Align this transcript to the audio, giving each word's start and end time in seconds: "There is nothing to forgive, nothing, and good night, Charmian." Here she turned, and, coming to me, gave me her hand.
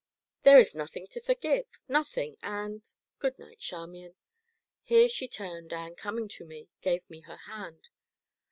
"There 0.41 0.57
is 0.57 0.73
nothing 0.73 1.05
to 1.11 1.21
forgive, 1.21 1.67
nothing, 1.87 2.35
and 2.41 2.81
good 3.19 3.37
night, 3.37 3.59
Charmian." 3.59 4.15
Here 4.81 5.07
she 5.07 5.27
turned, 5.27 5.71
and, 5.71 5.95
coming 5.95 6.27
to 6.29 6.43
me, 6.43 6.69
gave 6.81 7.07
me 7.07 7.19
her 7.19 7.37
hand. 7.37 7.89